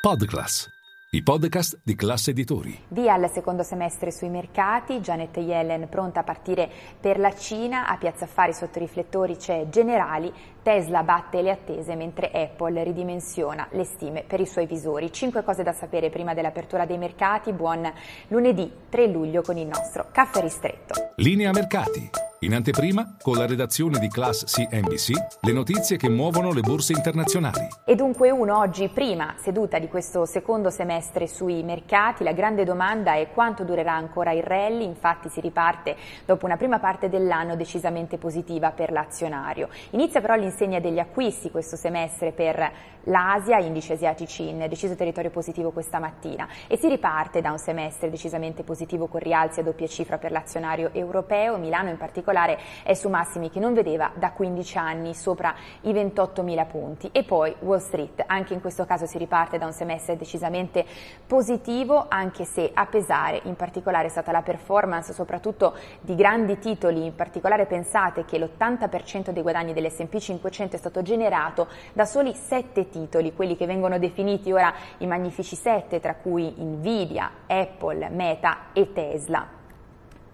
[0.00, 0.66] Podclass,
[1.10, 2.84] i podcast di classe editori.
[2.88, 7.98] Via al secondo semestre sui mercati, Janet Yellen pronta a partire per la Cina, a
[7.98, 10.32] Piazza Affari sotto i riflettori c'è Generali,
[10.62, 15.12] Tesla batte le attese mentre Apple ridimensiona le stime per i suoi visori.
[15.12, 17.92] Cinque cose da sapere prima dell'apertura dei mercati, buon
[18.28, 20.94] lunedì 3 luglio con il nostro caffè ristretto.
[21.16, 22.29] Linea mercati.
[22.42, 27.68] In anteprima, con la redazione di Class CNBC, le notizie che muovono le borse internazionali.
[27.84, 33.12] E dunque uno oggi, prima seduta di questo secondo semestre sui mercati, la grande domanda
[33.12, 38.16] è quanto durerà ancora il rally, infatti si riparte dopo una prima parte dell'anno decisamente
[38.16, 39.68] positiva per l'azionario.
[39.90, 42.72] Inizia però l'insegna degli acquisti questo semestre per
[43.04, 48.08] l'Asia, indici asiatici in deciso territorio positivo questa mattina e si riparte da un semestre
[48.08, 52.94] decisamente positivo con rialzi a doppia cifra per l'azionario europeo, Milano in particolare particolare è
[52.94, 57.08] su massimi che non vedeva da 15 anni sopra i 28.000 punti.
[57.12, 60.84] E poi Wall Street, anche in questo caso si riparte da un semestre decisamente
[61.26, 67.04] positivo, anche se a pesare in particolare è stata la performance soprattutto di grandi titoli,
[67.04, 72.88] in particolare pensate che l'80% dei guadagni dell'S&P 500 è stato generato da soli 7
[72.88, 78.92] titoli, quelli che vengono definiti ora i magnifici 7, tra cui Nvidia, Apple, Meta e
[78.92, 79.59] Tesla.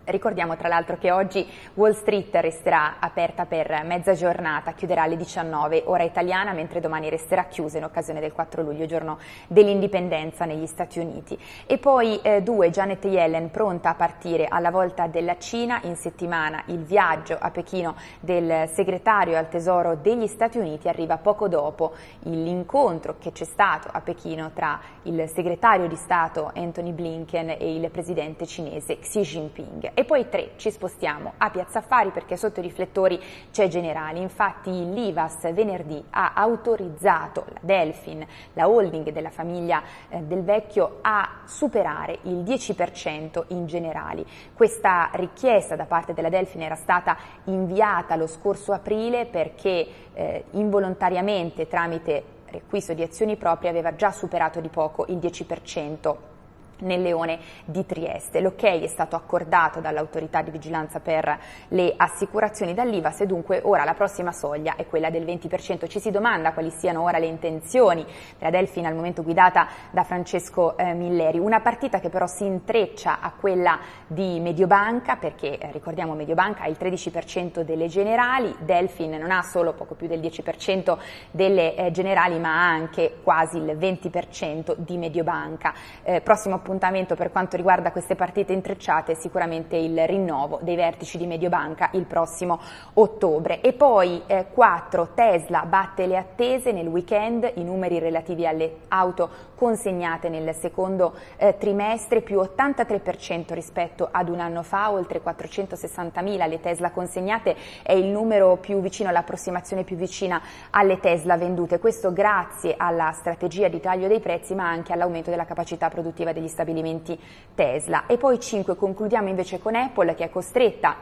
[0.09, 5.83] Ricordiamo tra l'altro che oggi Wall Street resterà aperta per mezza giornata, chiuderà alle 19
[5.87, 9.19] ora italiana, mentre domani resterà chiusa in occasione del 4 luglio, giorno
[9.49, 11.37] dell'indipendenza negli Stati Uniti.
[11.67, 16.63] E poi eh, due, Janet Yellen pronta a partire alla volta della Cina, in settimana
[16.67, 23.17] il viaggio a Pechino del segretario al Tesoro degli Stati Uniti arriva poco dopo l'incontro
[23.19, 28.47] che c'è stato a Pechino tra il segretario di Stato Anthony Blinken e il presidente
[28.47, 29.95] cinese Xi Jinping.
[29.99, 33.19] E poi tre, ci spostiamo a Piazza Affari perché sotto i riflettori
[33.51, 34.21] c'è Generali.
[34.21, 41.41] Infatti l'IVAS venerdì ha autorizzato la Delfin, la holding della famiglia eh, del vecchio, a
[41.47, 44.23] superare il 10% in Generali.
[44.53, 51.69] Questa richiesta da parte della Delfin era stata inviata lo scorso aprile perché eh, involontariamente
[51.69, 56.36] tramite riacquisto di azioni proprie aveva già superato di poco il 10%
[56.81, 58.41] nel Leone di Trieste.
[58.41, 61.39] L'ok è stato accordato dall'autorità di vigilanza per
[61.69, 65.89] le assicurazioni dall'IVAS e dunque ora la prossima soglia è quella del 20%.
[65.89, 68.05] Ci si domanda quali siano ora le intenzioni
[68.39, 71.39] della Delfina al momento guidata da Francesco eh, Milleri.
[71.39, 76.69] Una partita che però si intreccia a quella di Mediobanca perché eh, ricordiamo Mediobanca ha
[76.69, 80.99] il 13% delle generali, Delfin non ha solo poco più del 10%
[81.31, 85.75] delle eh, generali ma ha anche quasi il 20% di Mediobanca.
[86.03, 91.17] Eh, prossimo appuntamento per quanto riguarda queste partite intrecciate è sicuramente il rinnovo dei vertici
[91.17, 92.59] di Mediobanca il prossimo
[92.95, 93.61] ottobre.
[93.61, 99.55] E poi eh, 4 Tesla batte le attese nel weekend, i numeri relativi alle auto
[99.55, 106.61] consegnate nel secondo eh, trimestre più 83% rispetto ad un anno fa, oltre 460.000 le
[106.61, 111.79] Tesla consegnate è il numero più vicino, l'approssimazione più vicina alle Tesla vendute.
[111.79, 116.49] Questo grazie alla strategia di taglio dei prezzi ma anche all'aumento della capacità produttiva degli
[116.57, 117.19] stabilimenti
[117.55, 118.07] Tesla.
[118.07, 120.97] E poi 5 concludiamo invece con Apple che è costretta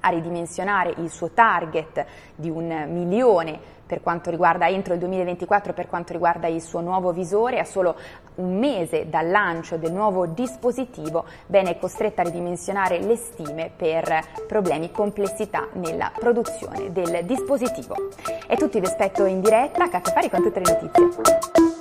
[0.00, 2.04] a ridimensionare il suo target
[2.36, 7.12] di un milione per quanto riguarda entro il 2024 per quanto riguarda il suo nuovo
[7.12, 7.96] visore a solo
[8.36, 14.20] un mese dal lancio del nuovo dispositivo bene è costretta a ridimensionare le stime per
[14.46, 17.94] problemi complessità nella produzione del dispositivo.
[18.46, 21.73] È tutto, vi aspetto in diretta Caffè Fari con tutte le notizie.